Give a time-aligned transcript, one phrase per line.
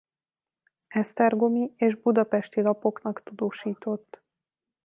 [0.87, 4.23] Esztergomi és budapesti lapoknak tudósított.